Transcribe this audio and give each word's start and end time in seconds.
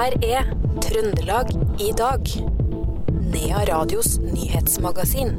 her 0.00 0.14
er 0.24 0.46
Trøndelag 0.80 1.50
i 1.82 1.90
dag. 1.96 2.28
Nea 3.30 3.64
Radios 3.68 4.14
nyhetsmagasin. 4.22 5.34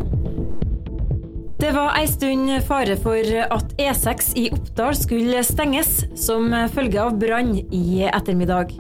Det 1.61 1.71
var 1.73 1.95
ei 1.97 2.07
stund 2.09 2.51
fare 2.67 2.97
for 3.01 3.31
at 3.41 3.73
E6 3.81 4.31
i 4.37 4.43
Oppdal 4.53 4.97
skulle 4.97 5.41
stenges 5.45 6.03
som 6.17 6.53
følge 6.75 7.01
av 7.01 7.17
brann 7.21 7.55
i 7.57 8.03
ettermiddag. 8.05 8.75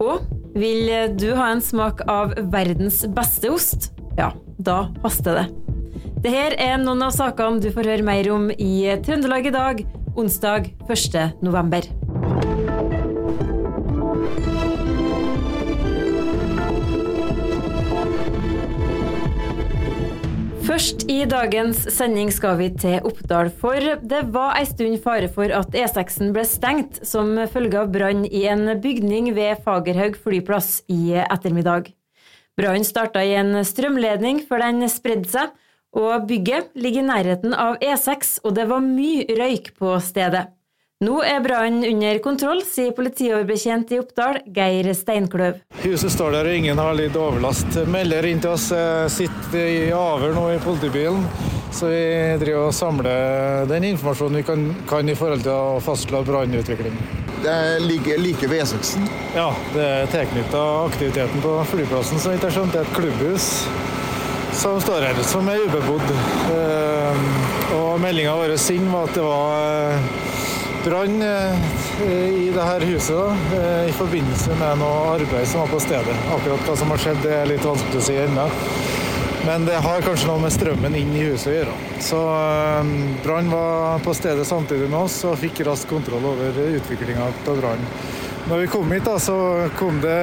Og 0.00 0.24
vil 0.56 0.88
du 1.20 1.30
ha 1.36 1.50
en 1.52 1.64
smak 1.64 2.00
av 2.08 2.32
verdens 2.52 3.02
beste 3.16 3.52
ost? 3.52 3.90
Ja, 4.20 4.30
da 4.56 4.86
haster 5.04 5.40
det. 5.40 5.46
Dette 6.24 6.56
er 6.64 6.80
noen 6.80 7.04
av 7.04 7.12
sakene 7.16 7.60
du 7.60 7.68
får 7.74 7.92
høre 7.92 8.08
mer 8.08 8.30
om 8.32 8.48
i 8.56 8.88
Trøndelag 9.04 9.50
i 9.50 9.54
dag, 9.58 9.84
onsdag 10.16 10.72
1. 10.88 11.20
november. 11.44 11.92
Først 20.84 21.06
i 21.08 21.22
dagens 21.24 21.78
sending 21.96 22.28
skal 22.28 22.58
vi 22.58 22.66
til 22.76 23.06
Oppdal, 23.08 23.48
for 23.56 23.80
det 24.04 24.18
var 24.34 24.58
ei 24.58 24.66
stund 24.68 24.98
fare 25.00 25.30
for 25.32 25.48
at 25.56 25.72
E6-en 25.72 26.34
ble 26.36 26.42
stengt 26.44 26.98
som 27.08 27.30
følge 27.48 27.78
av 27.80 27.88
brann 27.94 28.26
i 28.28 28.42
en 28.52 28.68
bygning 28.82 29.30
ved 29.32 29.62
Fagerhaug 29.64 30.18
flyplass 30.20 30.82
i 30.92 31.14
ettermiddag. 31.22 31.88
Brannen 32.60 32.84
starta 32.84 33.22
i 33.24 33.32
en 33.32 33.62
strømledning 33.64 34.42
før 34.44 34.66
den 34.66 34.84
spredde 34.92 35.32
seg, 35.32 35.56
og 35.96 36.28
bygget 36.28 36.76
ligger 36.76 37.00
i 37.00 37.08
nærheten 37.14 37.56
av 37.56 37.80
E6, 37.80 38.42
og 38.44 38.52
det 38.60 38.68
var 38.68 38.84
mye 38.84 39.24
røyk 39.40 39.72
på 39.80 39.96
stedet. 40.04 40.50
Nå 41.02 41.16
er 41.26 41.40
brannen 41.42 41.82
under 41.88 42.18
kontroll, 42.22 42.60
sier 42.62 42.92
politioverbetjent 42.94 43.90
i 43.92 43.98
Oppdal, 43.98 44.38
Geir 44.54 44.86
Steinkløv. 44.94 45.58
Huset 45.82 46.12
står 46.14 46.36
der 46.36 46.46
og 46.46 46.58
ingen 46.60 46.78
har 46.78 46.94
litt 46.94 47.16
overlast. 47.18 47.80
Melder 47.90 48.28
inn 48.28 48.38
til 48.40 48.52
oss. 48.54 48.68
Sitter 49.10 49.66
i 49.66 49.90
avhør 49.90 50.36
nå 50.36 50.44
i 50.54 50.60
politibilen. 50.62 51.26
Så 51.74 51.90
vi 51.90 52.04
driver 52.38 52.68
og 52.68 52.76
samler 52.76 53.66
den 53.66 53.88
informasjonen 53.88 54.38
vi 54.38 54.44
kan, 54.46 54.68
kan 54.86 55.10
i 55.10 55.16
forhold 55.18 55.42
til 55.42 55.50
å 55.56 55.80
fastslå 55.82 56.20
brannutvikling. 56.28 56.94
Det 57.42 57.56
ligger 57.82 58.22
like 58.22 58.48
ved 58.48 58.62
E6-en? 58.62 59.10
Ja, 59.34 59.48
det 59.74 59.88
er 59.96 60.12
tilknytta 60.14 60.62
aktiviteten 60.84 61.42
på 61.42 61.56
flyplassen. 61.72 62.22
Så 62.22 62.36
vidt 62.36 62.46
jeg 62.46 62.54
skjønte, 62.54 62.84
et 62.86 62.94
klubbhus 62.94 63.48
som 64.54 64.78
står 64.80 65.08
her, 65.08 65.18
som 65.26 65.50
er 65.50 65.66
ubebodd. 65.66 66.14
Eh, 66.54 67.26
og 67.74 67.98
meldinga 68.00 68.38
vår 68.38 68.54
inn 68.72 68.86
var 68.94 69.10
at 69.10 69.18
det 69.18 69.26
var 69.26 70.32
brann 70.84 71.22
eh, 71.22 71.54
i 72.28 72.50
dette 72.54 72.86
huset 72.86 73.54
eh, 73.56 73.88
i 73.88 73.94
forbindelse 73.96 74.56
med 74.60 74.80
noe 74.82 75.14
arbeid 75.14 75.46
som 75.48 75.64
var 75.64 75.72
på 75.72 75.80
stedet. 75.82 76.16
Akkurat 76.34 76.68
hva 76.68 76.76
som 76.76 76.92
har 76.92 77.00
skjedd, 77.00 77.22
det 77.24 77.32
er 77.38 77.48
litt 77.48 77.64
vanskelig 77.64 78.00
å 78.00 78.04
si 78.04 78.18
ennå. 78.20 78.44
Men 79.44 79.66
det 79.68 79.80
har 79.84 80.04
kanskje 80.04 80.28
noe 80.30 80.40
med 80.40 80.52
strømmen 80.54 80.96
inn 80.96 81.12
i 81.16 81.26
huset 81.28 81.50
å 81.52 81.56
gjøre. 81.56 81.78
Så 82.04 82.20
eh, 82.34 82.92
Brann 83.24 83.50
var 83.52 84.04
på 84.04 84.16
stedet 84.16 84.46
samtidig 84.48 84.90
med 84.90 85.06
oss 85.06 85.18
og 85.28 85.40
fikk 85.40 85.64
raskt 85.68 85.88
kontroll 85.90 86.28
over 86.34 86.60
utviklinga 86.66 87.30
av 87.32 87.60
brannen. 87.62 87.88
Når 88.44 88.60
vi 88.60 88.72
kom 88.74 88.90
hit, 88.92 89.06
da, 89.06 89.16
så 89.16 89.34
kom 89.78 90.02
det 90.02 90.18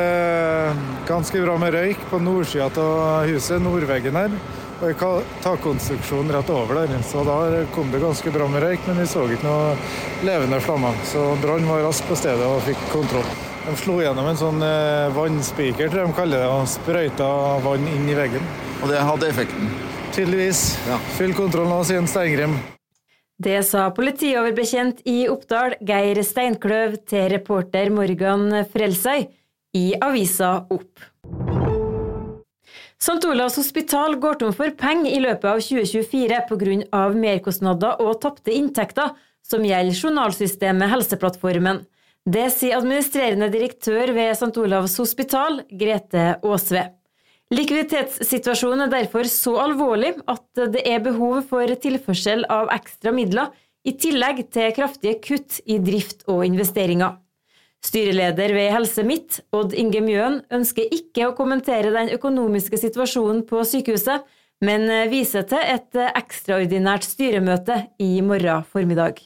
ganske 1.07 1.39
bra 1.41 1.55
med 1.57 1.73
røyk 1.73 2.03
på 2.11 2.19
nordsida 2.21 2.69
av 2.77 3.25
huset, 3.25 3.57
nordveggen 3.63 4.19
her 4.19 4.35
og 4.81 5.29
takkonstruksjon 5.43 6.31
rett 6.33 6.49
over 6.49 6.81
der. 6.81 7.03
Så 7.05 7.23
da 7.27 7.37
kom 7.75 7.91
det 7.93 8.01
ganske 8.01 8.33
bra 8.33 8.47
med 8.49 8.63
røyk, 8.63 8.87
men 8.87 9.01
vi 9.01 9.07
så 9.09 9.27
ikke 9.29 9.45
noe 9.45 9.75
levende 10.25 10.59
flammer. 10.63 10.97
Så 11.05 11.21
brann 11.43 11.69
var 11.69 11.85
raskt 11.85 12.09
på 12.09 12.17
stedet 12.17 12.47
og 12.47 12.63
fikk 12.65 12.81
kontroll. 12.93 13.27
De 13.61 13.75
slo 13.77 13.99
gjennom 14.01 14.25
en 14.25 14.39
sånn 14.39 14.63
eh, 14.65 15.13
vannspiker, 15.13 15.91
tror 15.91 16.01
jeg 16.01 16.09
de 16.09 16.17
kaller 16.17 16.41
det, 16.41 16.49
og 16.49 16.69
sprøyta 16.69 17.31
vann 17.61 17.85
inn 17.93 18.09
i 18.09 18.17
veggen. 18.17 18.45
Og 18.81 18.89
det 18.89 19.03
hadde 19.05 19.29
effekten? 19.29 19.69
Tydeligvis. 20.15 20.63
Ja. 20.89 20.97
Full 21.19 21.35
kontroll 21.37 21.69
nå, 21.69 21.83
sier 21.85 22.07
Steingrim. 22.09 22.57
Det 23.41 23.61
sa 23.65 23.87
politioverbetjent 23.93 25.05
i 25.09 25.23
Oppdal, 25.29 25.77
Geir 25.85 26.19
Steinkløv, 26.25 26.97
til 27.09 27.29
reporter 27.33 27.89
Morgan 27.93 28.49
Frelsøy 28.69 29.29
i 29.77 29.85
avisa 29.97 30.59
Opp. 30.73 31.10
St. 33.01 33.25
Olavs 33.25 33.55
hospital 33.57 34.15
går 34.21 34.35
tom 34.37 34.51
for 34.53 34.69
penger 34.77 35.09
i 35.09 35.21
løpet 35.23 35.47
av 35.49 35.61
2024 35.65 36.41
pga. 36.51 36.99
merkostnader 37.17 38.03
og 38.03 38.19
tapte 38.21 38.53
inntekter 38.53 39.15
som 39.41 39.65
gjelder 39.65 39.97
journalsystemet 39.97 40.91
Helseplattformen. 40.91 41.81
Det 42.29 42.45
sier 42.53 42.77
administrerende 42.77 43.49
direktør 43.49 44.13
ved 44.13 44.35
St. 44.35 44.53
Olavs 44.61 44.99
hospital, 45.01 45.63
Grete 45.73 46.27
Aasve. 46.45 46.91
Likviditetssituasjonen 47.51 48.85
er 48.85 48.93
derfor 48.93 49.25
så 49.25 49.55
alvorlig 49.65 50.13
at 50.29 50.61
det 50.75 50.85
er 50.85 51.01
behov 51.01 51.41
for 51.49 51.73
tilførsel 51.81 52.45
av 52.53 52.69
ekstra 52.77 53.15
midler, 53.17 53.49
i 53.81 53.97
tillegg 53.97 54.45
til 54.53 54.69
kraftige 54.77 55.17
kutt 55.25 55.57
i 55.65 55.81
drift 55.81 56.21
og 56.29 56.45
investeringer. 56.45 57.17
Styreleder 57.81 58.53
ved 58.53 58.69
Helse 58.75 59.03
Midt, 59.07 59.39
Odd 59.51 59.73
Inge 59.73 60.03
Mjøen, 60.05 60.41
ønsker 60.53 60.85
ikke 60.93 61.29
å 61.29 61.35
kommentere 61.37 61.93
den 61.93 62.11
økonomiske 62.13 62.77
situasjonen 62.77 63.41
på 63.49 63.63
sykehuset, 63.65 64.21
men 64.61 64.85
viser 65.09 65.47
til 65.49 65.63
et 65.65 65.97
ekstraordinært 65.97 67.07
styremøte 67.07 67.79
i 67.97 68.19
morgen 68.21 68.61
formiddag. 68.69 69.23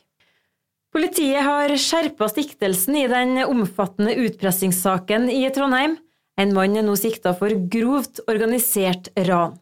Politiet 0.95 1.43
har 1.43 1.73
skjerpa 1.75 2.29
siktelsen 2.31 2.95
i 2.95 3.07
den 3.11 3.41
omfattende 3.43 4.13
utpressingssaken 4.15 5.27
i 5.27 5.41
Trondheim. 5.51 5.97
En 6.39 6.53
mann 6.55 6.77
er 6.79 6.85
nå 6.87 6.95
sikta 6.95 7.33
for 7.35 7.51
grovt 7.71 8.21
organisert 8.31 9.09
ran. 9.27 9.57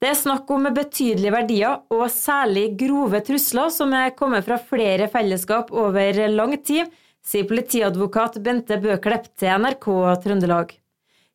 Det 0.00 0.08
er 0.08 0.16
snakk 0.16 0.48
om 0.54 0.64
betydelige 0.72 1.34
verdier 1.34 1.82
og 1.92 2.06
særlig 2.14 2.70
grove 2.80 3.20
trusler 3.26 3.68
som 3.74 3.92
er 3.98 4.14
kommet 4.16 4.46
fra 4.46 4.56
flere 4.62 5.10
fellesskap 5.12 5.74
over 5.76 6.22
lang 6.32 6.56
tid, 6.62 6.88
sier 7.28 7.48
politiadvokat 7.48 8.38
Bente 8.44 8.78
Bøklepp 8.80 9.28
til 9.36 9.52
NRK 9.60 9.88
Trøndelag. 10.24 10.72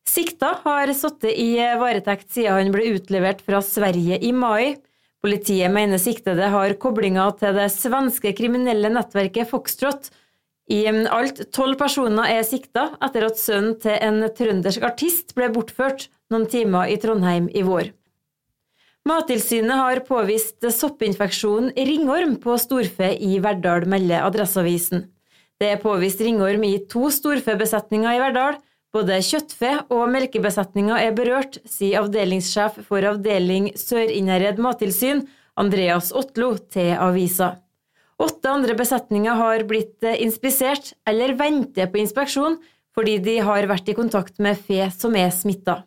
Sikta 0.04 0.50
har 0.64 0.90
sittet 0.92 1.38
i 1.40 1.54
varetekt 1.80 2.34
siden 2.34 2.58
han 2.58 2.74
ble 2.74 2.90
utlevert 2.96 3.40
fra 3.44 3.62
Sverige 3.64 4.18
i 4.20 4.32
mai. 4.36 4.76
Politiet 5.24 5.72
mener 5.72 6.02
siktede 6.02 6.50
har 6.52 6.76
koblinger 6.82 7.32
til 7.40 7.56
det 7.56 7.70
svenske 7.72 8.34
kriminelle 8.36 8.90
nettverket 8.92 9.48
Foxtrot. 9.48 10.10
I 10.68 10.82
alt 10.88 11.40
tolv 11.54 11.78
personer 11.80 12.34
er 12.34 12.44
sikta 12.44 12.90
etter 13.04 13.28
at 13.28 13.40
sønnen 13.40 13.78
til 13.80 13.96
en 14.04 14.26
trøndersk 14.36 14.84
artist 14.84 15.34
ble 15.36 15.48
bortført 15.54 16.08
noen 16.32 16.48
timer 16.50 16.92
i 16.92 16.98
Trondheim 17.00 17.48
i 17.52 17.64
vår. 17.64 17.92
Mattilsynet 19.08 19.76
har 19.76 20.00
påvist 20.08 20.64
soppinfeksjon 20.72 21.74
ringorm 21.76 22.38
på 22.40 22.56
storfe 22.60 23.10
i 23.20 23.36
Verdal, 23.44 23.84
melder 23.88 24.24
Adresseavisen. 24.24 25.04
Det 25.62 25.70
er 25.70 25.82
påvist 25.82 26.22
ringorm 26.24 26.64
i 26.66 26.76
to 26.90 27.08
storfebesetninger 27.14 28.16
i 28.16 28.22
Verdal. 28.22 28.58
Både 28.94 29.18
kjøttfe 29.26 29.72
og 29.90 30.06
melkebesetninger 30.12 31.02
er 31.02 31.14
berørt, 31.16 31.58
sier 31.66 32.04
avdelingssjef 32.04 32.78
for 32.86 33.02
avdeling 33.08 33.72
Sør-Innherred 33.78 34.60
mattilsyn, 34.62 35.24
Andreas 35.58 36.12
Otlo, 36.14 36.52
til 36.70 36.92
avisa. 36.94 37.56
Åtte 38.22 38.50
andre 38.50 38.76
besetninger 38.78 39.34
har 39.34 39.64
blitt 39.66 40.06
inspisert 40.22 40.92
eller 41.10 41.34
venter 41.38 41.90
på 41.90 41.98
inspeksjon 42.04 42.60
fordi 42.94 43.16
de 43.18 43.40
har 43.42 43.66
vært 43.66 43.90
i 43.90 43.96
kontakt 43.98 44.38
med 44.38 44.54
fe 44.54 44.86
som 44.94 45.16
er 45.18 45.32
smitta. 45.34 45.80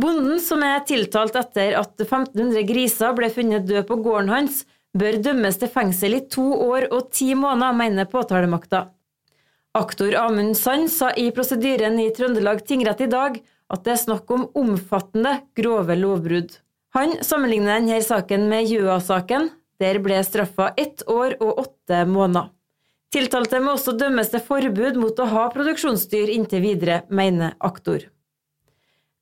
Bonden, 0.00 0.38
som 0.40 0.62
er 0.62 0.84
tiltalt 0.86 1.34
etter 1.36 1.74
at 1.80 1.96
1500 1.98 2.62
griser 2.68 3.16
ble 3.18 3.28
funnet 3.34 3.66
døde 3.66 3.82
på 3.88 3.98
gården 4.00 4.30
hans, 4.30 4.62
bør 4.96 5.20
dømmes 5.22 5.58
til 5.60 5.70
fengsel 5.70 6.16
i 6.18 6.24
to 6.32 6.46
år 6.66 6.88
og 6.90 7.10
ti 7.14 7.34
måneder, 7.34 7.76
mener 7.76 8.08
påtalemakta. 8.10 8.88
Aktor 9.78 10.16
Amund 10.18 10.56
Sand 10.58 10.90
sa 10.90 11.12
i 11.14 11.28
prosedyren 11.34 12.00
i 12.02 12.10
Trøndelag 12.14 12.64
tingrett 12.66 13.04
i 13.04 13.10
dag 13.10 13.38
at 13.70 13.84
det 13.86 13.94
er 13.94 14.02
snakk 14.02 14.30
om 14.34 14.48
omfattende, 14.58 15.36
grove 15.54 15.94
lovbrudd. 15.94 16.56
Han 16.96 17.20
sammenligner 17.22 17.78
denne 17.78 18.00
saken 18.02 18.48
med 18.50 18.66
Gjøa-saken. 18.66 19.52
Der 19.80 20.00
ble 20.02 20.18
straffa 20.26 20.72
ett 20.76 21.06
år 21.08 21.38
og 21.38 21.62
åtte 21.62 22.02
måneder. 22.04 22.50
Tiltalte 23.14 23.58
må 23.62 23.74
også 23.74 23.94
dømmes 23.98 24.28
til 24.30 24.42
forbud 24.44 24.98
mot 25.00 25.18
å 25.18 25.28
ha 25.30 25.46
produksjonsdyr 25.54 26.30
inntil 26.34 26.62
videre, 26.62 27.00
mener 27.08 27.56
aktor. 27.58 28.04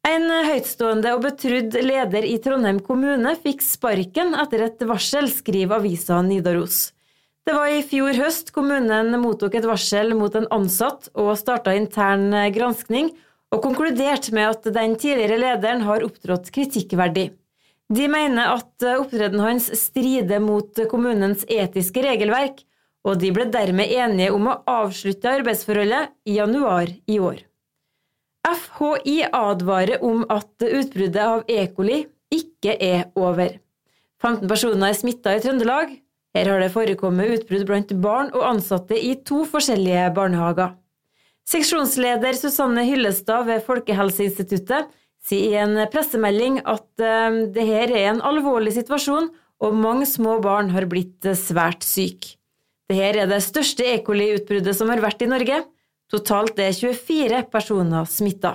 En 0.08 0.24
høytstående 0.24 1.10
og 1.12 1.24
betrudd 1.26 1.74
leder 1.84 2.24
i 2.24 2.38
Trondheim 2.40 2.78
kommune 2.80 3.34
fikk 3.42 3.60
sparken 3.60 4.30
etter 4.40 4.62
et 4.64 4.84
varsel, 4.88 5.26
skriver 5.28 5.82
avisa 5.82 6.22
Nidaros. 6.24 6.94
Det 7.44 7.52
var 7.52 7.68
i 7.72 7.82
fjor 7.84 8.16
høst 8.16 8.54
kommunen 8.56 9.12
mottok 9.20 9.58
et 9.58 9.66
varsel 9.68 10.14
mot 10.16 10.32
en 10.38 10.48
ansatt 10.54 11.10
og 11.12 11.34
starta 11.36 11.74
intern 11.76 12.32
granskning, 12.54 13.10
og 13.52 13.60
konkluderte 13.64 14.32
med 14.36 14.48
at 14.54 14.70
den 14.72 14.96
tidligere 15.00 15.40
lederen 15.42 15.84
har 15.84 16.04
opptrådt 16.04 16.48
kritikkverdig. 16.56 17.26
De 17.92 18.08
mener 18.08 18.54
at 18.54 18.88
opptredenen 18.94 19.44
hans 19.44 19.68
strider 19.76 20.40
mot 20.44 20.84
kommunens 20.88 21.44
etiske 21.48 22.04
regelverk, 22.04 22.64
og 23.04 23.20
de 23.20 23.32
ble 23.32 23.48
dermed 23.52 23.92
enige 23.92 24.32
om 24.36 24.48
å 24.48 24.58
avslutte 24.68 25.36
arbeidsforholdet 25.36 26.14
i 26.28 26.40
januar 26.40 26.92
i 27.08 27.20
år. 27.20 27.47
FHI 28.56 29.22
advarer 29.34 30.02
om 30.04 30.24
at 30.32 30.50
utbruddet 30.64 31.22
av 31.22 31.44
E. 31.48 31.66
ikke 32.30 32.74
er 32.80 33.08
over. 33.16 33.58
15 34.22 34.48
personer 34.50 34.90
er 34.90 34.98
smitta 34.98 35.34
i 35.36 35.42
Trøndelag. 35.42 35.94
Her 36.36 36.50
har 36.52 36.60
det 36.60 36.72
forekommet 36.74 37.32
utbrudd 37.38 37.66
blant 37.68 37.92
barn 38.02 38.30
og 38.34 38.44
ansatte 38.46 38.98
i 38.98 39.14
to 39.26 39.44
forskjellige 39.48 40.10
barnehager. 40.14 40.74
Seksjonsleder 41.48 42.36
Susanne 42.36 42.84
Hyllestad 42.84 43.46
ved 43.48 43.62
Folkehelseinstituttet 43.64 44.90
sier 45.24 45.54
i 45.54 45.60
en 45.62 45.78
pressemelding 45.92 46.60
at 46.68 46.88
eh, 47.00 47.38
det 47.54 47.64
her 47.68 47.92
er 47.92 48.10
en 48.10 48.20
alvorlig 48.24 48.74
situasjon, 48.76 49.30
og 49.58 49.74
mange 49.74 50.06
små 50.06 50.36
barn 50.44 50.68
har 50.70 50.86
blitt 50.86 51.24
svært 51.34 51.82
syke. 51.82 52.36
Dette 52.88 53.22
er 53.22 53.26
det 53.28 53.40
største 53.44 53.84
E. 53.84 53.98
coli-utbruddet 54.04 54.76
som 54.76 54.88
har 54.92 55.02
vært 55.02 55.24
i 55.24 55.28
Norge. 55.28 55.64
Totalt 56.08 56.56
er 56.56 56.72
24 56.72 57.42
personer 57.52 58.06
smitta. 58.08 58.54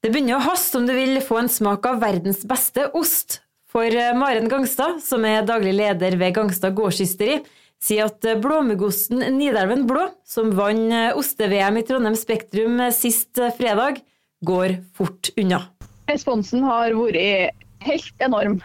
Det 0.00 0.08
begynner 0.08 0.38
å 0.38 0.44
haste 0.46 0.78
om 0.78 0.86
du 0.88 0.94
vil 0.96 1.20
få 1.20 1.42
en 1.42 1.50
smak 1.52 1.84
av 1.90 1.98
verdens 2.00 2.40
beste 2.48 2.86
ost. 2.96 3.42
For 3.70 3.84
eh, 3.84 4.14
Maren 4.16 4.48
Gangstad, 4.48 5.02
som 5.04 5.26
er 5.28 5.44
daglig 5.46 5.74
leder 5.76 6.16
ved 6.18 6.32
Gangstad 6.38 6.72
gårdsysteri, 6.78 7.42
sier 7.80 8.08
at 8.08 8.24
blåmuggosten 8.40 9.20
Nidelven 9.36 9.84
Blå, 9.88 10.06
som 10.24 10.48
vant 10.56 11.16
oste-VM 11.20 11.78
i 11.80 11.84
Trondheim 11.84 12.16
Spektrum 12.16 12.80
sist 12.96 13.36
fredag, 13.58 14.00
går 14.40 14.78
fort 14.96 15.30
unna. 15.36 15.66
Responsen 16.08 16.64
har 16.64 16.96
vært 16.96 17.60
helt 17.84 18.24
enorm. 18.24 18.56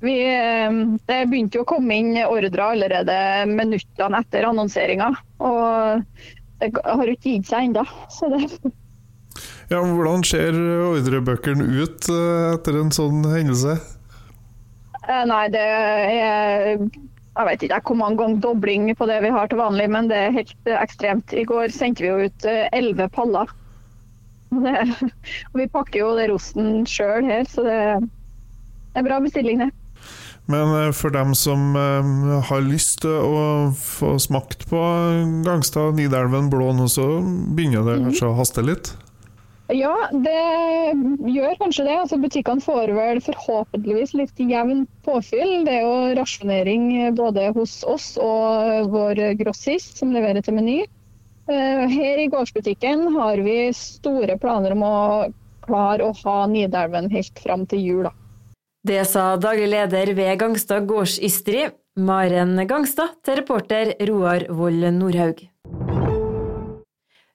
Vi, 0.00 0.16
eh, 0.32 0.80
det 1.08 1.20
begynte 1.28 1.60
å 1.60 1.68
komme 1.68 2.00
inn 2.00 2.16
ordrer 2.24 2.64
allerede 2.70 3.18
minuttene 3.52 4.24
etter 4.24 4.48
annonseringa. 4.48 5.12
Og 5.44 6.08
det 6.64 6.82
har 6.84 7.12
ikke 7.12 7.36
gitt 7.36 7.50
seg 7.50 7.70
ennå. 7.70 7.84
Ja, 9.70 9.80
hvordan 9.80 10.22
ser 10.28 10.56
ordrebøkene 10.90 11.64
ut 11.80 12.08
eh, 12.12 12.52
etter 12.54 12.76
en 12.78 12.92
sånn 12.94 13.24
hendelse? 13.26 13.78
Eh, 15.04 15.24
nei, 15.28 15.44
det 15.52 15.64
er 15.64 16.84
jeg 17.34 17.46
vet 17.48 17.64
ikke 17.66 17.80
hvor 17.88 17.98
mange 17.98 18.20
ganger 18.20 18.42
dobling 18.44 18.90
på 18.94 19.08
det 19.10 19.16
vi 19.24 19.32
har 19.34 19.48
til 19.50 19.58
vanlig, 19.58 19.88
men 19.90 20.06
det 20.10 20.18
er 20.20 20.36
helt 20.36 20.68
ekstremt. 20.70 21.34
I 21.34 21.42
går 21.48 21.72
sendte 21.74 22.04
vi 22.04 22.12
jo 22.12 22.28
ut 22.28 22.46
elleve 22.46 23.08
paller. 23.16 23.50
Det, 24.54 24.74
og 25.50 25.58
vi 25.58 25.66
pakker 25.72 25.98
jo 25.98 26.12
det 26.14 26.28
rosten 26.30 26.84
sjøl 26.86 27.26
her, 27.26 27.48
så 27.50 27.64
det 27.66 29.00
er 29.00 29.08
bra 29.08 29.18
bestilling, 29.24 29.64
det. 29.64 29.72
Men 30.50 30.74
eh, 30.76 30.92
for 30.92 31.14
dem 31.14 31.32
som 31.38 31.72
eh, 31.76 32.42
har 32.48 32.66
lyst 32.66 33.00
til 33.04 33.14
å 33.14 33.72
få 33.78 34.16
smakt 34.20 34.66
på 34.70 34.82
Gangstad 35.46 35.96
Nidelven 35.96 36.50
blå 36.52 36.72
nå, 36.76 36.88
så 36.92 37.08
begynner 37.56 37.86
det 37.88 38.02
kanskje 38.04 38.30
å 38.30 38.36
haste 38.38 38.64
litt? 38.64 38.92
Ja, 39.72 39.94
det 40.12 40.40
gjør 41.32 41.54
kanskje 41.62 41.86
det. 41.86 41.94
Altså, 41.96 42.18
butikkene 42.20 42.60
får 42.60 42.92
vel 42.92 43.20
forhåpentligvis 43.24 44.12
litt 44.18 44.42
jevn 44.42 44.84
påfyll. 45.06 45.62
Det 45.64 45.78
er 45.78 45.86
jo 45.86 46.18
rasjonering 46.18 46.90
både 47.16 47.48
hos 47.56 47.78
oss 47.88 48.10
og 48.20 48.92
vår 48.92 49.22
grossist 49.40 49.96
som 50.02 50.12
leverer 50.12 50.44
til 50.44 50.58
Meny. 50.58 50.82
Eh, 51.48 51.86
her 51.88 52.20
i 52.20 52.28
gårdsbutikken 52.32 53.08
har 53.16 53.40
vi 53.44 53.56
store 53.76 54.36
planer 54.40 54.76
om 54.76 54.84
å 54.84 54.98
klare 55.64 56.04
å 56.04 56.12
ha 56.24 56.36
Nidelven 56.48 57.08
helt 57.12 57.40
fram 57.40 57.64
til 57.68 57.80
jul. 57.84 58.04
da. 58.04 58.12
Det 58.84 59.00
sa 59.08 59.38
daglig 59.40 59.70
leder 59.72 60.10
ved 60.12 60.34
Gangstad 60.42 60.84
gårdsysteri, 60.84 61.70
Maren 62.04 62.58
Gangstad, 62.68 63.14
til 63.24 63.38
reporter 63.38 63.94
Roar 64.10 64.42
Vold 64.52 64.84
Nordhaug. 64.92 65.38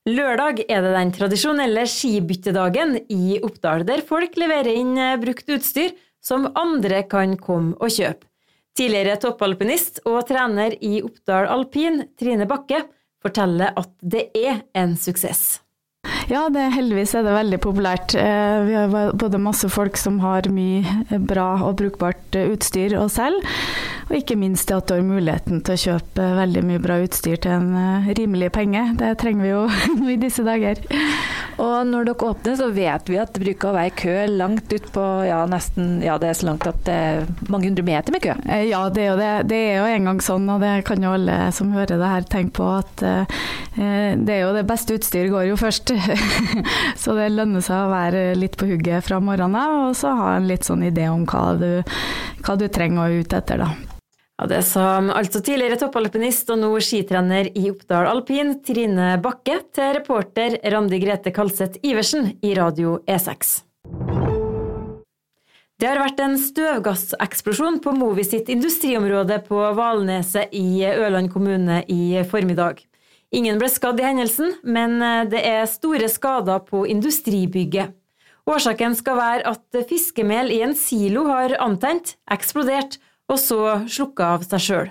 Lørdag 0.06 0.62
er 0.70 0.84
det 0.86 0.92
den 0.94 1.14
tradisjonelle 1.16 1.88
skibyttedagen 1.90 3.00
i 3.10 3.40
Oppdal, 3.42 3.82
der 3.88 4.04
folk 4.06 4.38
leverer 4.38 4.70
inn 4.78 4.94
brukt 5.24 5.50
utstyr 5.50 5.96
som 6.22 6.46
andre 6.54 7.02
kan 7.10 7.34
komme 7.42 7.74
og 7.82 7.98
kjøpe. 7.98 8.28
Tidligere 8.78 9.18
toppalpinist 9.24 10.04
og 10.06 10.22
trener 10.30 10.76
i 10.86 11.02
Oppdal 11.02 11.50
alpin, 11.50 12.04
Trine 12.14 12.46
Bakke, 12.46 12.84
forteller 13.26 13.74
at 13.74 13.90
det 14.06 14.28
er 14.38 14.62
en 14.78 14.94
suksess. 15.02 15.64
Ja, 16.30 16.44
det, 16.54 16.68
heldigvis 16.76 17.16
er 17.18 17.24
det 17.26 17.32
veldig 17.34 17.58
populært. 17.64 18.14
Eh, 18.14 18.60
vi 18.68 18.76
har 18.78 19.16
både 19.18 19.40
masse 19.42 19.66
folk 19.74 19.98
som 19.98 20.20
har 20.22 20.46
mye 20.54 21.18
bra 21.26 21.56
og 21.66 21.80
brukbart 21.80 22.38
utstyr 22.38 22.94
å 23.00 23.08
selge, 23.10 23.42
og 24.10 24.14
ikke 24.20 24.38
minst 24.38 24.70
at 24.74 24.86
du 24.90 24.94
har 24.94 25.06
muligheten 25.06 25.64
til 25.66 25.74
å 25.74 25.82
kjøpe 25.88 26.28
veldig 26.38 26.64
mye 26.70 26.82
bra 26.84 27.00
utstyr 27.02 27.42
til 27.42 27.56
en 27.56 27.74
eh, 27.82 28.12
rimelig 28.20 28.52
penge. 28.54 28.92
Det 29.02 29.16
trenger 29.22 29.48
vi 29.48 29.56
jo 29.56 29.66
nå 29.98 30.12
i 30.16 30.20
disse 30.22 30.46
dager. 30.46 30.86
Og 31.60 31.90
når 31.90 32.08
dere 32.08 32.30
åpner, 32.30 32.56
så 32.56 32.70
vet 32.72 33.10
vi 33.12 33.18
at 33.20 33.34
det 33.34 33.44
bruker 33.44 33.72
å 33.72 33.76
være 33.76 33.96
kø 34.00 34.16
langt 34.32 34.72
ut 34.72 34.86
på 34.96 35.06
ja, 35.28 35.42
nesten 35.50 36.00
Ja, 36.06 36.16
det 36.22 36.30
er 36.30 36.38
så 36.40 36.48
langt 36.48 36.68
at 36.70 36.80
det 36.88 36.96
er 36.96 37.50
mange 37.52 37.68
hundre 37.68 37.84
meter 37.90 38.16
med 38.16 38.24
kø. 38.24 38.38
Eh, 38.46 38.68
ja, 38.70 38.86
det 38.94 39.04
er 39.04 39.10
jo 39.10 39.18
det. 39.20 39.32
Det 39.50 39.60
er 39.74 39.82
jo 39.82 39.90
en 39.90 40.12
gang 40.12 40.22
sånn, 40.24 40.48
og 40.54 40.62
det 40.64 40.76
kan 40.88 41.04
jo 41.04 41.18
alle 41.18 41.40
som 41.58 41.74
hører 41.76 41.98
det 41.98 42.14
her 42.14 42.30
tenke 42.32 42.56
på, 42.62 42.70
at 42.80 43.06
eh, 43.06 43.40
det 44.20 44.38
er 44.38 44.44
jo 44.46 44.56
det 44.56 44.66
beste 44.70 44.96
utstyret 44.96 45.34
går 45.34 45.50
jo 45.50 45.60
først. 45.60 45.94
så 47.02 47.16
det 47.18 47.30
lønner 47.34 47.64
seg 47.66 47.86
å 47.86 47.92
være 47.92 48.24
litt 48.40 48.58
på 48.60 48.70
hugget 48.70 49.06
fra 49.06 49.20
morgenen 49.24 49.60
av, 49.60 49.76
og 49.90 49.96
så 49.98 50.16
ha 50.18 50.34
en 50.38 50.50
litt 50.50 50.68
sånn 50.68 50.86
idé 50.88 51.10
om 51.12 51.26
hva 51.30 51.54
du, 51.60 51.70
hva 52.46 52.58
du 52.60 52.68
trenger 52.72 53.06
å 53.06 53.22
ute 53.24 53.40
etter, 53.42 53.64
da. 53.64 53.72
Ja, 54.40 54.48
Det 54.48 54.62
sa 54.64 54.86
altså 55.12 55.42
tidligere 55.44 55.76
toppalpinist 55.82 56.48
og 56.54 56.62
nå 56.62 56.70
skitrener 56.80 57.50
i 57.60 57.66
Oppdal 57.74 58.08
alpin, 58.08 58.54
Trine 58.64 59.18
Bakke, 59.20 59.58
til 59.76 59.98
reporter 59.98 60.56
Randi 60.72 61.02
Grete 61.04 61.34
Kalseth 61.36 61.82
Iversen 61.84 62.38
i 62.40 62.54
Radio 62.56 63.02
E6. 63.04 63.58
Det 65.80 65.88
har 65.88 66.00
vært 66.02 66.20
en 66.20 66.34
støvgasseksplosjon 66.40 67.78
på 67.84 67.92
Movi 67.96 68.26
sitt 68.28 68.50
industriområde 68.52 69.38
på 69.46 69.60
Valneset 69.76 70.56
i 70.56 70.84
Ørland 70.88 71.32
kommune 71.32 71.86
i 71.88 72.20
formiddag. 72.28 72.82
Ingen 73.36 73.60
ble 73.62 73.70
skadd 73.70 74.00
i 74.02 74.08
hendelsen, 74.08 74.56
men 74.64 74.98
det 75.30 75.44
er 75.46 75.68
store 75.70 76.10
skader 76.10 76.64
på 76.66 76.86
industribygget. 76.90 77.94
Årsaken 78.50 78.96
skal 78.98 79.20
være 79.20 79.52
at 79.52 79.82
fiskemel 79.90 80.50
i 80.50 80.64
en 80.66 80.74
silo 80.74 81.28
har 81.28 81.54
antent, 81.62 82.16
eksplodert 82.34 82.98
og 83.30 83.38
så 83.38 83.60
slukka 83.86 84.34
av 84.36 84.48
seg 84.48 84.66
sjøl. 84.66 84.90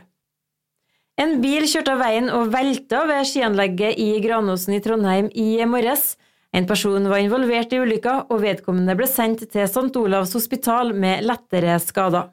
En 1.18 1.40
bil 1.42 1.66
kjørte 1.66 1.96
av 1.96 2.02
veien 2.04 2.28
og 2.30 2.52
velta 2.52 3.02
ved 3.08 3.26
skianlegget 3.26 3.98
i 3.98 4.20
Granåsen 4.22 4.76
i 4.76 4.82
Trondheim 4.84 5.32
i 5.34 5.58
morges. 5.66 6.12
En 6.54 6.68
person 6.68 7.08
var 7.10 7.18
involvert 7.18 7.74
i 7.74 7.80
ulykka, 7.82 8.28
og 8.30 8.44
vedkommende 8.44 8.94
ble 8.96 9.08
sendt 9.10 9.42
til 9.50 9.66
St. 9.66 9.90
Olavs 9.98 10.36
hospital 10.38 10.94
med 10.94 11.26
lettere 11.26 11.74
skader. 11.82 12.30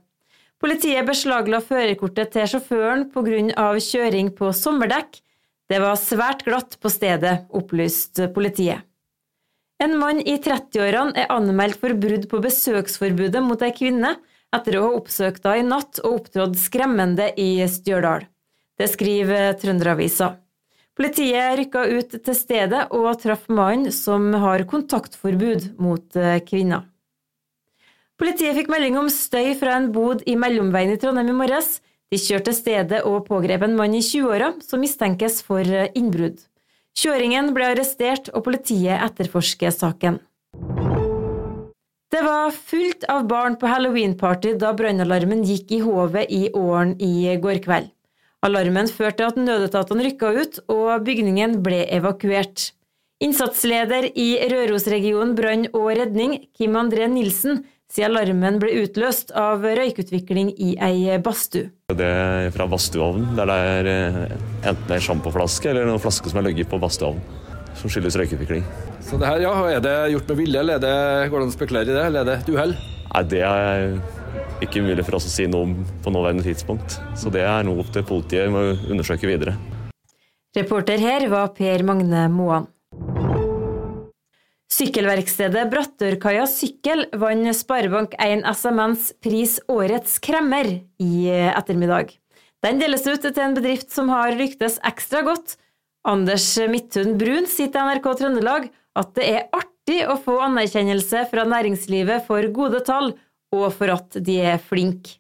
Politiet 0.62 1.08
beslagla 1.08 1.60
førerkortet 1.66 2.32
til 2.36 2.46
sjåføren 2.54 3.10
pga. 3.12 3.74
kjøring 3.82 4.30
på 4.38 4.54
sommerdekk. 4.54 5.18
Det 5.70 5.80
var 5.82 5.98
svært 5.98 6.46
glatt 6.46 6.78
på 6.82 6.92
stedet, 6.94 7.48
opplyste 7.50 8.30
politiet. 8.34 8.86
En 9.82 9.98
mann 10.00 10.22
i 10.22 10.38
30-årene 10.40 11.18
er 11.20 11.32
anmeldt 11.34 11.82
for 11.82 11.98
brudd 12.00 12.30
på 12.32 12.40
besøksforbudet 12.44 13.42
mot 13.44 13.62
ei 13.66 13.74
kvinne 13.76 14.14
etter 14.56 14.78
å 14.78 14.86
ha 14.86 14.94
oppsøkt 15.02 15.44
henne 15.50 15.66
i 15.66 15.68
natt 15.68 16.00
og 16.04 16.22
opptrådt 16.22 16.56
skremmende 16.62 17.32
i 17.42 17.66
Stjørdal. 17.68 18.24
Det 18.80 18.88
skriver 18.92 19.56
Trønderavisa. 19.60 20.36
Politiet 20.96 21.58
rykka 21.60 21.84
ut 21.92 22.14
til 22.24 22.38
stedet 22.38 22.86
og 22.96 23.10
traff 23.20 23.50
mannen 23.52 23.92
som 23.92 24.30
har 24.46 24.64
kontaktforbud 24.70 25.74
mot 25.76 26.06
kvinner. 26.08 26.44
kvinna. 26.46 26.86
Politiet 28.16 28.56
fikk 28.56 28.70
melding 28.72 28.96
om 28.96 29.10
støy 29.12 29.52
fra 29.60 29.74
en 29.76 29.90
bod 29.92 30.22
i 30.24 30.38
Mellomveien 30.40 30.94
i 30.94 31.00
Trondheim 31.00 31.34
i 31.34 31.36
morges. 31.36 31.82
De 32.14 32.20
kjørte 32.22 32.54
stedet 32.54 33.02
og 33.08 33.26
pågrep 33.28 33.66
en 33.66 33.76
mann 33.78 33.96
i 33.98 34.04
20-åra 34.06 34.54
som 34.64 34.84
mistenkes 34.84 35.42
for 35.46 35.66
eh, 35.66 35.90
innbrudd. 35.98 36.38
Kjøringen 36.96 37.52
ble 37.56 37.74
arrestert, 37.74 38.30
og 38.32 38.46
politiet 38.46 39.02
etterforsker 39.04 39.74
saken. 39.74 40.22
Det 42.14 42.22
var 42.24 42.54
fullt 42.56 43.04
av 43.12 43.26
barn 43.28 43.58
på 43.60 43.68
halloweenparty 43.68 44.54
da 44.62 44.72
brannalarmen 44.78 45.42
gikk 45.44 45.74
i 45.76 45.82
hovet 45.84 46.32
i 46.32 46.46
Åren 46.56 46.94
i 47.04 47.36
går 47.42 47.60
kveld. 47.66 47.90
Alarmen 48.46 48.88
førte 48.88 49.24
til 49.24 49.32
at 49.32 49.40
nødetatene 49.42 50.06
rykka 50.06 50.32
ut, 50.38 50.60
og 50.72 51.04
bygningen 51.08 51.60
ble 51.66 51.82
evakuert. 51.98 52.70
Innsatsleder 53.24 54.10
i 54.14 54.28
Rørosregionen 54.52 55.34
brann 55.36 55.68
og 55.74 55.90
redning, 55.98 56.38
Kim 56.56 56.78
André 56.80 57.08
Nilsen, 57.10 57.64
sier 57.92 58.10
alarmen 58.10 58.58
ble 58.62 58.72
utløst 58.84 59.32
av 59.38 59.64
røykutvikling 59.66 60.52
i 60.58 60.74
ei 60.82 61.18
badstue. 61.24 61.70
Det 61.96 62.08
er 62.08 62.50
fra 62.56 62.68
badstueovnen, 62.70 63.36
der 63.38 63.52
det 63.52 63.58
er 63.70 63.90
eh, 63.92 64.36
enten 64.72 64.96
ei 64.96 65.02
sjampoflaske 65.04 65.70
eller 65.72 65.88
noen 65.90 66.02
flasker 66.02 66.34
som 66.34 66.42
er 66.42 66.50
ligget 66.50 66.72
på 66.72 66.80
badstueovnen, 66.82 67.22
som 67.78 67.92
skyldes 67.92 68.18
røykutvikling. 68.20 68.66
Så 69.06 69.20
det 69.22 69.30
her, 69.30 69.46
ja, 69.46 69.54
Er 69.78 69.84
det 69.86 69.96
gjort 70.16 70.30
med 70.34 70.42
vilje, 70.42 70.60
eller 70.60 70.80
er 70.80 70.86
det, 70.86 71.30
går 71.30 71.40
det 71.40 71.46
an 71.46 71.54
å 71.54 71.58
spekulere 71.60 71.92
i 71.92 71.96
det, 71.96 72.06
eller 72.10 72.24
er 72.24 72.30
det 72.32 72.38
et 72.42 72.54
uhell? 72.56 72.76
Nei, 73.14 73.24
Det 73.32 73.44
er 73.46 74.00
ikke 74.66 74.82
mulig 74.84 75.06
for 75.06 75.20
oss 75.20 75.28
å 75.30 75.32
si 75.32 75.46
noe 75.48 75.68
om 75.68 75.76
på 76.04 76.12
nåværende 76.12 76.44
tidspunkt. 76.44 76.98
Så 77.16 77.32
det 77.32 77.46
er 77.46 77.64
noe 77.68 77.84
opp 77.84 77.92
til 77.94 78.06
politiet 78.08 78.52
må 78.52 78.72
undersøke 78.90 79.30
videre. 79.30 79.56
Reporter 80.56 81.02
her 81.04 81.28
var 81.30 81.52
Per 81.56 81.84
Magne 81.84 82.30
Moan. 82.32 82.68
Sykkelverkstedet 84.72 85.68
Brattørkaia 85.70 86.46
Sykkel 86.50 87.06
vant 87.22 87.52
Sparebank1 87.54 88.42
SMNs 88.50 89.12
pris 89.22 89.60
Årets 89.70 90.18
kremmer 90.24 90.72
i 90.98 91.28
ettermiddag. 91.30 92.16
Den 92.66 92.82
deles 92.82 93.06
ut 93.06 93.22
til 93.22 93.44
en 93.44 93.54
bedrift 93.54 93.94
som 93.94 94.10
har 94.10 94.34
lyktes 94.34 94.80
ekstra 94.88 95.22
godt. 95.28 95.60
Anders 96.06 96.48
Midthun 96.70 97.14
Brun 97.20 97.46
sier 97.50 97.70
til 97.70 97.86
NRK 97.86 98.10
Trøndelag 98.18 98.68
at 98.98 99.14
det 99.18 99.28
er 99.30 99.46
artig 99.54 100.00
å 100.10 100.18
få 100.22 100.40
anerkjennelse 100.48 101.28
fra 101.30 101.46
næringslivet 101.50 102.26
for 102.26 102.48
gode 102.56 102.82
tall, 102.88 103.14
og 103.54 103.68
for 103.76 103.94
at 103.94 104.18
de 104.18 104.40
er 104.54 104.62
flinke. 104.62 105.20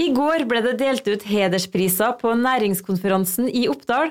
I 0.00 0.10
går 0.14 0.46
ble 0.50 0.62
det 0.64 0.78
delt 0.80 1.06
ut 1.06 1.26
hederspriser 1.26 2.16
på 2.18 2.32
næringskonferansen 2.38 3.50
i 3.50 3.66
Oppdal. 3.70 4.10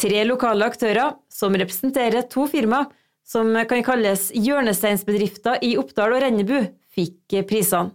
Tre 0.00 0.22
lokale 0.24 0.68
aktører, 0.68 1.16
som 1.28 1.56
representerer 1.56 2.24
to 2.30 2.46
firma, 2.48 2.86
som 3.28 3.52
kan 3.68 3.84
kalles 3.84 4.30
hjørnesteinsbedrifter 4.32 5.60
i 5.66 5.74
Oppdal 5.80 6.16
og 6.16 6.24
Rennebu, 6.24 6.60
fikk 6.96 7.42
prisene. 7.48 7.92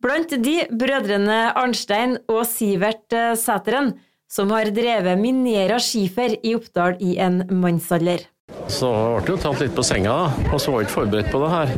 Blant 0.00 0.32
de 0.32 0.62
brødrene 0.72 1.50
Arnstein 1.60 2.16
og 2.32 2.46
Sivert 2.48 3.12
eh, 3.12 3.34
Sæteren, 3.36 3.92
som 4.30 4.48
har 4.54 4.70
drevet 4.72 5.18
Minera 5.20 5.76
skifer 5.82 6.38
i 6.40 6.54
Oppdal 6.56 6.96
i 7.04 7.18
en 7.20 7.42
mannsalder. 7.52 8.24
Så 8.70 8.88
ble 9.20 9.34
jo 9.34 9.42
tatt 9.42 9.60
litt 9.60 9.76
på 9.76 9.84
senga, 9.84 10.14
da, 10.14 10.48
og 10.54 10.62
så 10.62 10.72
var 10.72 10.86
ikke 10.86 10.96
forberedt 10.96 11.28
på 11.34 11.42
det 11.42 11.52
her. 11.52 11.74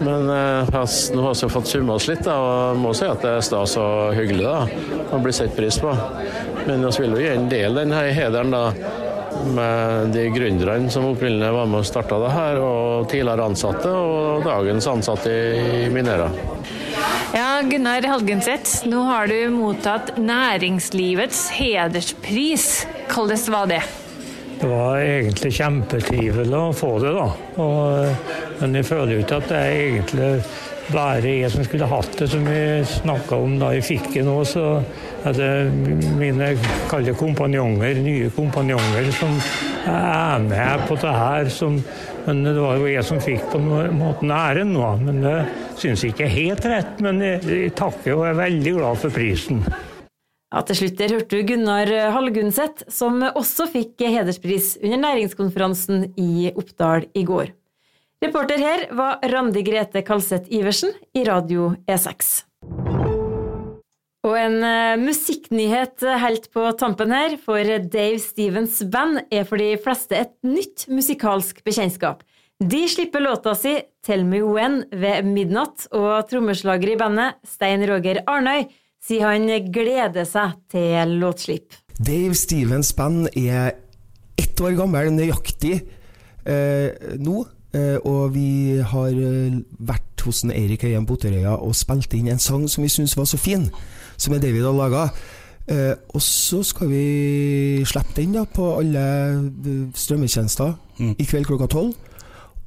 Men 0.00 0.32
eh, 0.32 0.72
nå 1.12 1.26
har 1.26 1.36
vi 1.36 1.52
fått 1.52 1.68
summa 1.74 1.98
oss 1.98 2.08
litt, 2.08 2.24
da, 2.24 2.38
og 2.40 2.80
må 2.80 2.94
si 2.96 3.04
at 3.04 3.20
det 3.20 3.36
er 3.36 3.44
stas 3.44 3.76
og 3.82 4.16
hyggelig 4.16 4.48
da, 4.48 4.56
å 5.12 5.20
bli 5.20 5.36
sett 5.36 5.52
pris 5.58 5.76
på. 5.82 5.92
Men 6.64 6.88
vi 6.88 7.04
vil 7.04 7.18
jo 7.18 7.24
gjerne 7.26 7.44
en 7.44 7.52
del 7.52 7.80
denne 7.82 8.04
hederen 8.16 8.56
da, 8.56 8.64
med 9.46 10.12
de 10.14 10.26
gründerne 10.34 10.90
som 10.92 11.06
opprinnelig 11.10 11.52
var 11.54 11.68
med 11.70 11.82
og 11.82 11.88
starta 11.88 12.18
det 12.22 12.32
her, 12.34 12.60
og 12.62 13.08
tidligere 13.10 13.48
ansatte 13.50 13.90
og 13.90 14.46
dagens 14.46 14.88
ansatte 14.90 15.32
i 15.32 15.88
Minera. 15.92 16.28
Ja, 17.32 17.62
Gunnar 17.64 18.04
Halgenseth, 18.06 18.84
nå 18.90 19.02
har 19.08 19.30
du 19.30 19.38
mottatt 19.54 20.14
næringslivets 20.20 21.46
hederspris. 21.56 22.66
Hvordan 23.12 23.44
var 23.54 23.70
det? 23.70 23.82
Det 24.62 24.68
var 24.70 25.00
egentlig 25.00 25.54
kjempetrivelig 25.56 26.58
å 26.58 26.74
få 26.76 26.92
det, 27.02 27.14
da. 27.16 27.24
Og, 27.62 28.28
men 28.60 28.76
jeg 28.78 28.86
føler 28.86 29.16
jo 29.16 29.24
ikke 29.24 29.40
at 29.40 29.48
det 29.50 29.62
er 29.62 29.80
egentlig 29.80 30.28
bare 30.92 31.32
jeg 31.40 31.50
som 31.50 31.64
skulle 31.66 31.88
hatt 31.90 32.18
det, 32.18 32.28
som 32.30 32.44
vi 32.46 32.60
snakka 32.86 33.38
om 33.42 33.56
da 33.58 33.72
jeg 33.76 33.86
fikk 33.88 34.10
det 34.14 34.26
nå. 34.26 34.36
Så 34.46 34.66
det 35.30 35.50
mine 36.18 36.48
kalde 36.90 37.14
kompanjonger, 37.14 38.00
nye 38.02 38.30
kompanjonger, 38.34 39.10
som 39.14 39.36
er 39.86 40.42
med 40.48 40.82
på 40.88 40.96
det 40.98 41.14
her. 41.14 41.52
Som, 41.52 41.78
men 42.26 42.42
det 42.46 42.56
var 42.58 42.80
jo 42.80 42.90
jeg 42.90 43.06
som 43.06 43.22
fikk 43.22 43.46
på 43.52 43.60
en 43.62 43.96
måte 44.00 44.26
æren 44.26 44.74
nå. 44.74 44.90
Men 45.04 45.22
det 45.22 45.38
syns 45.78 46.04
ikke 46.08 46.26
er 46.26 46.34
helt 46.34 46.66
rett. 46.66 47.00
Men 47.04 47.22
jeg, 47.22 47.40
jeg 47.46 47.72
takker 47.78 48.16
og 48.16 48.26
er 48.32 48.38
veldig 48.42 48.76
glad 48.80 49.02
for 49.04 49.14
prisen. 49.14 49.62
Ja, 50.52 50.60
til 50.68 50.82
slutt 50.82 50.98
der 50.98 51.16
hørte 51.16 51.38
du 51.38 51.48
Gunnar 51.48 51.88
Hallgunset, 52.12 52.84
som 52.92 53.22
også 53.24 53.70
fikk 53.72 54.02
hederspris 54.04 54.74
under 54.82 55.00
næringskonferansen 55.06 56.10
i 56.20 56.50
Oppdal 56.52 57.08
i 57.16 57.24
går. 57.24 57.54
Reporter 58.22 58.60
her 58.60 58.84
var 58.94 59.22
Randi 59.32 59.64
Grete 59.66 60.04
Kalseth 60.06 60.52
Iversen 60.52 60.92
i 61.16 61.24
Radio 61.26 61.72
E6. 61.90 62.42
Og 64.22 64.36
en 64.38 64.60
uh, 64.62 65.00
musikknyhet 65.02 66.04
helt 66.22 66.46
på 66.54 66.68
tampen 66.78 67.10
her, 67.10 67.34
for 67.42 67.58
Dave 67.90 68.20
Stevens 68.22 68.78
band 68.92 69.24
er 69.34 69.48
for 69.48 69.58
de 69.58 69.74
fleste 69.82 70.14
et 70.14 70.36
nytt 70.46 70.86
musikalsk 70.92 71.64
bekjentskap. 71.66 72.22
De 72.62 72.84
slipper 72.86 73.24
låta 73.24 73.56
si 73.58 73.74
'Tell 74.06 74.22
Me 74.24 74.38
When' 74.38 74.84
ved 74.94 75.26
midnatt, 75.26 75.88
og 75.90 76.28
trommeslager 76.30 76.92
i 76.92 76.96
bandet, 76.96 77.40
Stein 77.42 77.82
Roger 77.90 78.22
Arnøy, 78.30 78.68
sier 79.02 79.26
han 79.26 79.48
gleder 79.74 80.26
seg 80.28 80.54
til 80.70 81.16
låtslipp. 81.18 81.74
Dave 81.98 82.34
Stevens 82.38 82.92
band 82.94 83.26
er 83.34 83.74
ett 84.38 84.60
år 84.60 84.76
gammel 84.78 85.10
nøyaktig 85.14 85.80
eh, 86.46 87.18
nå. 87.18 87.42
Eh, 87.72 87.96
og 88.04 88.34
vi 88.34 88.78
har 88.84 89.16
eh, 89.16 89.54
vært 89.80 90.24
hos 90.26 90.42
Eirik 90.44 90.84
Høyen 90.84 91.06
på 91.08 91.16
Otterøya 91.16 91.54
og 91.56 91.72
spilt 91.74 92.12
inn 92.14 92.28
en 92.28 92.42
sang 92.42 92.66
som 92.68 92.84
vi 92.84 92.90
syntes 92.92 93.16
var 93.16 93.24
så 93.30 93.40
fin, 93.40 93.70
som 94.22 94.34
er 94.36 94.42
David 94.42 94.68
har 94.68 94.78
laga. 94.78 95.04
Eh, 95.70 95.92
og 96.14 96.22
så 96.22 96.62
skal 96.66 96.90
vi 96.90 97.04
slippe 97.86 98.16
den 98.16 98.34
da 98.36 98.46
på 98.46 98.72
alle 98.78 99.04
strømmetjenester 99.98 100.74
mm. 100.98 101.14
i 101.18 101.28
kveld 101.28 101.48
klokka 101.50 101.70
tolv. 101.74 101.94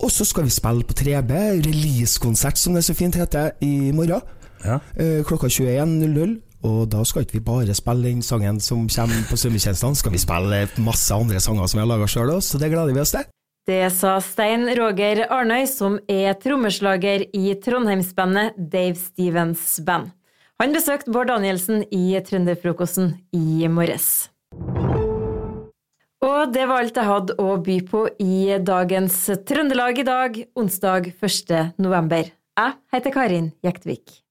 Og 0.04 0.12
så 0.12 0.28
skal 0.28 0.48
vi 0.48 0.52
spille 0.52 0.84
på 0.84 0.96
3B, 1.00 1.32
releasekonsert 1.64 2.60
som 2.60 2.76
det 2.76 2.84
så 2.84 2.96
fint 2.98 3.16
heter, 3.16 3.54
i 3.64 3.92
morgen. 3.96 4.20
Ja. 4.66 4.80
klokka 5.24 5.48
21.00. 5.48 6.42
Og 6.66 6.88
da 6.90 7.04
skal 7.06 7.26
ikke 7.26 7.38
vi 7.38 7.46
bare 7.46 7.78
spille 7.78 8.10
den 8.10 8.24
sangen 8.26 8.60
som 8.64 8.88
kommer 8.90 9.24
på 9.30 9.38
strømmetjenestene, 9.38 10.00
skal 10.00 10.14
vi 10.16 10.22
spille 10.22 10.66
masse 10.82 11.14
andre 11.14 11.40
sanger 11.44 11.70
som 11.70 11.80
vi 11.80 11.84
har 11.84 11.92
laga 11.92 12.10
sjøl 12.10 12.34
òg, 12.34 12.44
så 12.44 12.62
det 12.62 12.72
gleder 12.74 12.96
vi 12.96 13.04
oss 13.04 13.14
til. 13.16 13.28
Det 13.66 13.82
sa 13.98 14.20
Stein 14.22 14.68
Roger 14.78 15.24
Arnøy, 15.34 15.66
som 15.70 15.98
er 16.10 16.36
trommeslager 16.38 17.26
i 17.34 17.56
trondheimsbandet 17.66 18.58
Dave 18.58 18.98
Stevens 19.00 19.80
Band. 19.86 20.12
Han 20.62 20.72
besøkte 20.72 21.12
Bård 21.12 21.28
Danielsen 21.28 21.82
i 21.92 22.16
Trønderfrokosten 22.24 23.10
i 23.36 23.68
morges. 23.68 24.30
Og 26.24 26.54
det 26.56 26.64
var 26.70 26.80
alt 26.80 26.96
jeg 26.96 27.10
hadde 27.10 27.36
å 27.44 27.58
by 27.60 27.76
på 27.90 28.06
i 28.24 28.56
dagens 28.64 29.18
Trøndelag 29.50 30.00
i 30.00 30.08
dag, 30.08 30.40
onsdag 30.56 31.12
1. 31.20 31.56
november. 31.76 32.32
Jeg 32.56 32.80
heter 32.96 33.18
Karin 33.18 33.52
Jektvik. 33.68 34.25